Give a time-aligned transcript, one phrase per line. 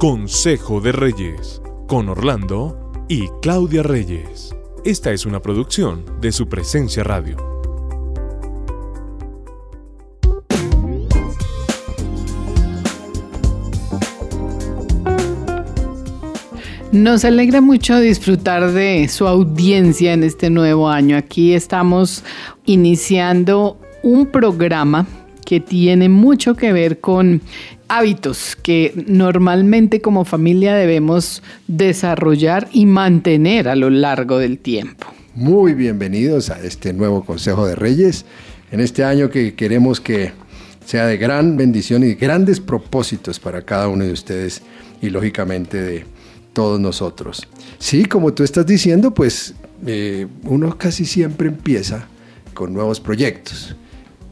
[0.00, 4.56] Consejo de Reyes, con Orlando y Claudia Reyes.
[4.82, 7.36] Esta es una producción de su presencia radio.
[16.92, 21.18] Nos alegra mucho disfrutar de su audiencia en este nuevo año.
[21.18, 22.24] Aquí estamos
[22.64, 25.06] iniciando un programa
[25.50, 27.42] que tiene mucho que ver con
[27.88, 35.08] hábitos que normalmente como familia debemos desarrollar y mantener a lo largo del tiempo.
[35.34, 38.26] Muy bienvenidos a este nuevo Consejo de Reyes,
[38.70, 40.30] en este año que queremos que
[40.84, 44.62] sea de gran bendición y grandes propósitos para cada uno de ustedes
[45.02, 46.04] y lógicamente de
[46.52, 47.48] todos nosotros.
[47.80, 52.06] Sí, como tú estás diciendo, pues eh, uno casi siempre empieza
[52.54, 53.74] con nuevos proyectos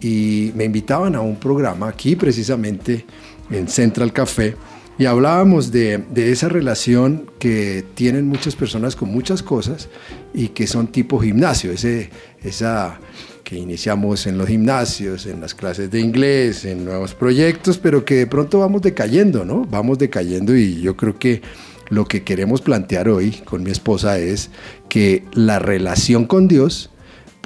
[0.00, 3.04] y me invitaban a un programa aquí precisamente
[3.50, 4.54] en Central Café
[4.98, 9.88] y hablábamos de, esa relación que tienen muchas personas con muchas cosas
[10.34, 12.10] y que son tipo gimnasio, ese,
[12.42, 12.98] esa
[13.44, 18.16] que iniciamos en los gimnasios, en las clases de inglés, en nuevos proyectos, pero que
[18.16, 19.64] de pronto vamos decayendo, ¿no?
[19.70, 21.42] Vamos decayendo y yo creo que
[21.90, 24.50] lo que queremos plantear hoy con mi esposa es
[24.88, 26.90] que la relación con Dios,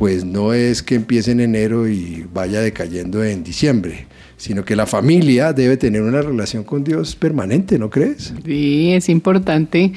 [0.03, 4.87] pues no es que empiece en enero y vaya decayendo en diciembre, sino que la
[4.87, 8.35] familia debe tener una relación con Dios permanente, ¿no crees?
[8.45, 9.93] Sí, es importante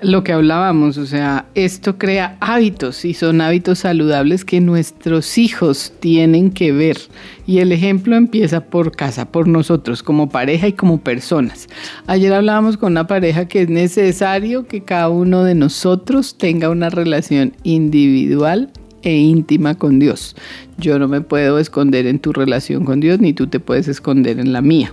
[0.00, 5.92] lo que hablábamos, o sea, esto crea hábitos y son hábitos saludables que nuestros hijos
[6.00, 6.98] tienen que ver.
[7.46, 11.68] Y el ejemplo empieza por casa, por nosotros, como pareja y como personas.
[12.08, 16.90] Ayer hablábamos con una pareja que es necesario que cada uno de nosotros tenga una
[16.90, 18.72] relación individual
[19.04, 20.34] e íntima con Dios.
[20.78, 24.40] Yo no me puedo esconder en tu relación con Dios, ni tú te puedes esconder
[24.40, 24.92] en la mía.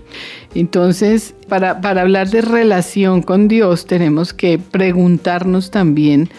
[0.54, 6.30] Entonces, para, hablar de relación con Dios, tenemos que preguntarnos también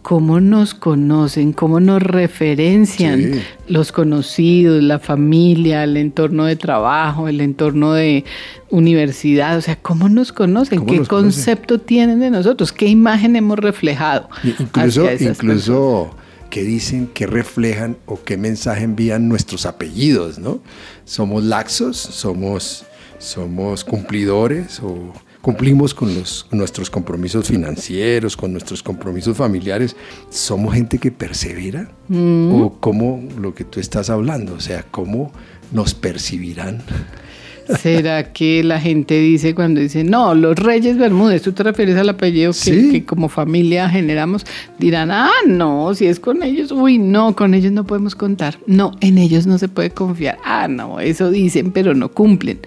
[0.00, 7.42] cómo nos conocen, cómo nos referencian los conocidos, la familia, el entorno de trabajo, el
[7.42, 8.24] entorno de
[8.70, 14.30] universidad, o sea, cómo nos conocen, qué concepto tienen de nosotros, qué imagen hemos reflejado.
[14.58, 16.10] Incluso, incluso
[16.50, 20.60] qué dicen, qué reflejan o qué mensaje envían nuestros apellidos, ¿no?
[21.04, 22.84] Somos laxos, somos,
[23.18, 29.96] somos cumplidores o cumplimos con los, nuestros compromisos financieros, con nuestros compromisos familiares.
[30.30, 31.90] ¿Somos gente que persevera?
[32.08, 32.52] Mm.
[32.52, 34.54] ¿O cómo lo que tú estás hablando?
[34.54, 35.32] O sea, ¿cómo
[35.72, 36.82] nos percibirán?
[37.76, 42.08] ¿Será que la gente dice cuando dice, no, los Reyes Bermúdez, tú te refieres al
[42.08, 44.46] apellido que, como familia generamos?
[44.78, 48.58] Dirán, ah, no, si es con ellos, uy, no, con ellos no podemos contar.
[48.66, 50.38] No, en ellos no se puede confiar.
[50.44, 52.60] Ah, no, eso dicen, pero no cumplen.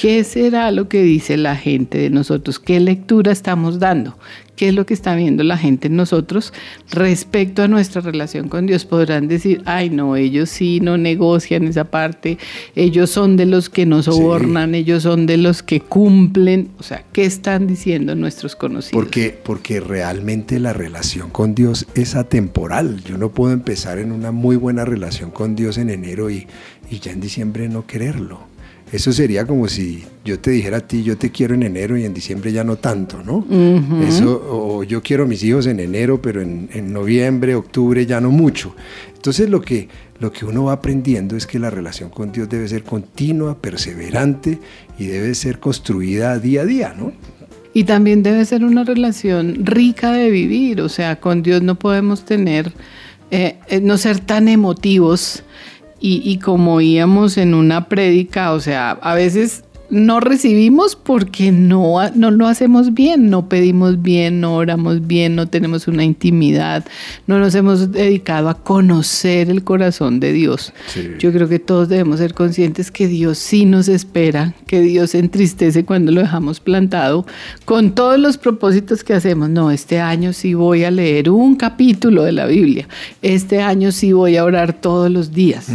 [0.00, 2.58] ¿Qué será lo que dice la gente de nosotros?
[2.58, 4.16] ¿Qué lectura estamos dando?
[4.56, 6.52] Qué es lo que está viendo la gente en nosotros
[6.90, 8.84] respecto a nuestra relación con Dios.
[8.84, 12.38] Podrán decir, ay no, ellos sí no negocian esa parte,
[12.74, 16.70] ellos son de los que nos sobornan, ellos son de los que cumplen.
[16.78, 18.92] O sea, ¿qué están diciendo nuestros conocidos?
[18.92, 23.02] Porque, porque realmente la relación con Dios es atemporal.
[23.04, 26.46] Yo no puedo empezar en una muy buena relación con Dios en enero y,
[26.90, 28.51] y ya en diciembre no quererlo.
[28.92, 32.04] Eso sería como si yo te dijera a ti, yo te quiero en enero y
[32.04, 33.46] en diciembre ya no tanto, ¿no?
[34.06, 38.30] Eso, o yo quiero a mis hijos en enero, pero en, noviembre, octubre ya no
[38.30, 38.76] mucho.
[39.16, 39.88] Entonces lo que,
[40.20, 44.58] lo que uno va aprendiendo es que la relación con Dios debe ser continua, perseverante
[44.98, 47.12] y debe ser construida día a día, ¿no?
[47.72, 52.26] Y también debe ser una relación rica de vivir, o sea, con Dios no podemos
[52.26, 52.70] tener,
[53.30, 55.44] eh, eh, no ser tan emotivos
[56.04, 62.30] y, como íbamos en una prédica, o sea, a veces no recibimos porque no, no
[62.30, 66.86] lo hacemos bien, no pedimos bien, no oramos bien, no tenemos una intimidad,
[67.26, 70.72] no nos hemos dedicado a conocer el corazón de Dios.
[71.18, 75.18] Yo creo que todos debemos ser conscientes que Dios sí nos espera, que Dios se
[75.18, 77.26] entristece cuando lo dejamos plantado,
[77.66, 79.50] con todos los propósitos que hacemos.
[79.50, 82.88] No, este año sí voy a leer un capítulo de la Biblia,
[83.20, 85.68] este año sí voy a orar todos los días.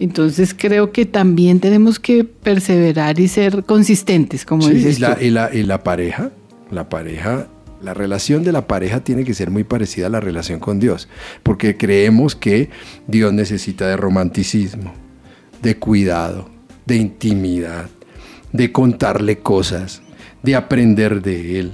[0.00, 5.30] Entonces creo que también tenemos que perseverar y ser consistentes, como dices y la, Y
[5.30, 6.30] la, y la pareja,
[6.70, 7.48] la pareja
[7.82, 11.08] la relación de la pareja tiene que ser muy parecida a la relación con Dios,
[11.42, 12.70] porque creemos que
[13.06, 14.92] Dios necesita de romanticismo,
[15.62, 16.50] de cuidado,
[16.86, 17.88] de intimidad,
[18.52, 20.02] de contarle cosas,
[20.42, 21.72] de aprender de Él,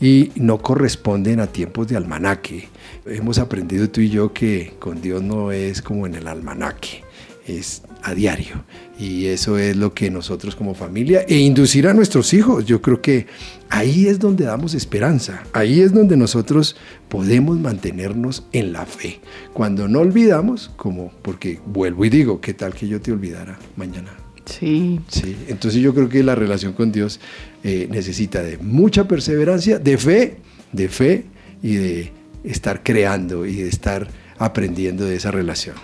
[0.00, 2.68] y no corresponden a tiempos de almanaque.
[3.06, 7.02] Hemos aprendido tú y yo que con Dios no es como en el almanaque,
[7.46, 8.64] es a diario.
[8.98, 12.64] Y eso es lo que nosotros como familia e inducir a nuestros hijos.
[12.66, 13.26] Yo creo que
[13.68, 15.44] ahí es donde damos esperanza.
[15.52, 16.76] Ahí es donde nosotros
[17.08, 19.20] podemos mantenernos en la fe.
[19.52, 24.10] Cuando no olvidamos, como porque vuelvo y digo, ¿qué tal que yo te olvidara mañana?
[24.46, 25.00] Sí.
[25.08, 25.36] Sí.
[25.48, 27.20] Entonces yo creo que la relación con Dios
[27.62, 30.36] eh, necesita de mucha perseverancia, de fe,
[30.72, 31.26] de fe
[31.62, 32.12] y de
[32.44, 34.08] estar creando y de estar
[34.38, 35.74] aprendiendo de esa relación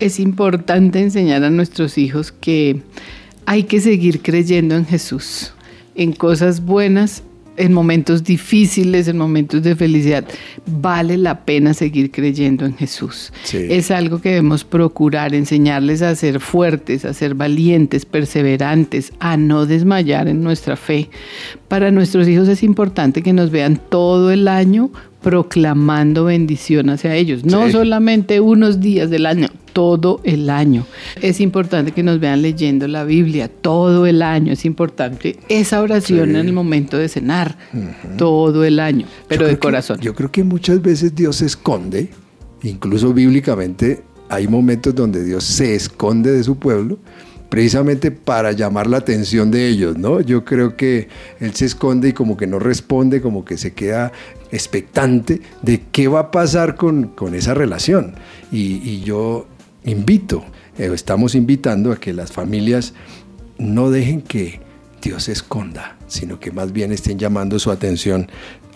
[0.00, 2.82] es importante enseñar a nuestros hijos que
[3.46, 5.52] hay que seguir creyendo en Jesús,
[5.94, 7.22] en cosas buenas,
[7.56, 10.24] en momentos difíciles, en momentos de felicidad.
[10.66, 13.32] Vale la pena seguir creyendo en Jesús.
[13.52, 19.66] Es algo que debemos procurar, enseñarles a ser fuertes, a ser valientes, perseverantes, a no
[19.66, 21.08] desmayar en nuestra fe.
[21.68, 24.90] Para nuestros hijos es importante que nos vean todo el año
[25.22, 30.86] proclamando bendición hacia ellos, no solamente unos días del año, todo el año.
[31.20, 36.30] Es importante que nos vean leyendo la Biblia todo el año, es importante esa oración
[36.30, 37.58] en el momento de cenar,
[38.16, 40.00] todo el año, pero de corazón.
[40.00, 42.08] yo creo que muchas veces Dios se esconde,
[42.62, 46.98] incluso bíblicamente hay momentos donde Dios se esconde de su pueblo
[47.54, 50.20] precisamente para llamar la atención de ellos, ¿no?
[50.20, 51.06] Yo creo que
[51.38, 54.10] él se esconde y como que no responde, como que se queda
[54.50, 58.14] expectante de qué va a pasar con, esa relación.
[58.50, 59.46] Y, yo
[59.84, 60.44] invito,
[60.78, 62.94] eh, estamos invitando a que las familias
[63.58, 64.60] no dejen que
[65.02, 68.28] Dios se esconda, sino que más bien estén llamando su atención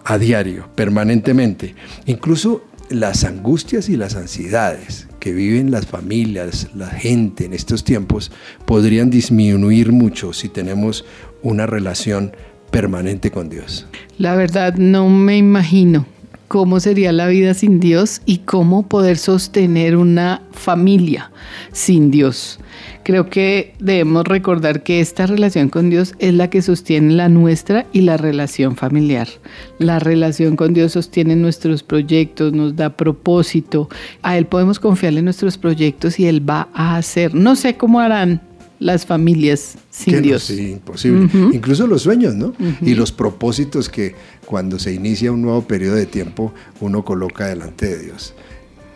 [0.04, 1.74] a diario, permanentemente.
[2.06, 8.30] Incluso las angustias y las ansiedades que viven las familias, la gente en estos tiempos,
[8.64, 11.04] podrían disminuir mucho si tenemos
[11.42, 12.32] una relación
[12.70, 13.86] permanente con Dios.
[14.18, 16.06] La verdad, no me imagino
[16.48, 21.30] cómo sería la vida sin Dios y cómo poder sostener una familia
[21.72, 22.58] sin Dios.
[23.04, 27.86] Creo que debemos recordar que esta relación con Dios es la que sostiene la nuestra
[27.92, 29.28] y la relación familiar.
[29.78, 33.88] La relación con Dios sostiene nuestros proyectos, nos da propósito.
[34.22, 37.34] A Él podemos confiarle nuestros proyectos y Él va a hacer.
[37.34, 38.47] No sé cómo harán
[38.78, 40.44] las familias sin Dios.
[40.44, 41.28] sí, imposible.
[41.52, 42.54] Incluso los sueños, ¿no?
[42.80, 44.14] Y los propósitos que
[44.44, 48.34] cuando se inicia un nuevo periodo de tiempo uno coloca delante de Dios.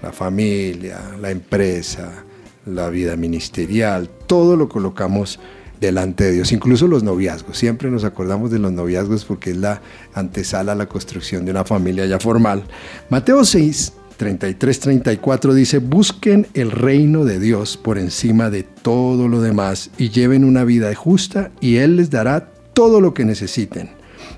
[0.03, 2.25] La familia, la empresa,
[2.67, 5.39] la vida ministerial, todo lo colocamos
[5.81, 7.59] delante de Dios, incluso los noviazgos.
[7.59, 9.83] Siempre nos acordamos de los noviazgos porque es la
[10.15, 12.63] antesala a la construcción de una familia ya formal.
[13.11, 19.41] Mateo 6, 33, 34 dice, busquen el reino de Dios por encima de todo lo
[19.41, 23.91] demás y lleven una vida justa y Él les dará todo lo que necesiten.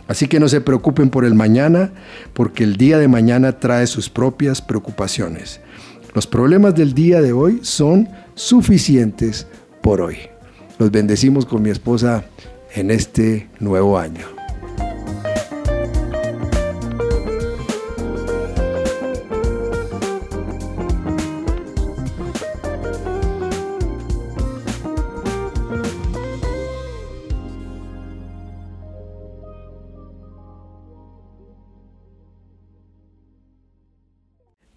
[0.09, 1.93] Así que no se preocupen por el mañana,
[2.33, 5.61] porque el día de mañana trae sus propias preocupaciones.
[6.15, 9.47] Los problemas del día de hoy son suficientes
[9.83, 10.17] por hoy.
[10.79, 12.25] Los bendecimos con mi esposa
[12.75, 14.34] en este nuevo año.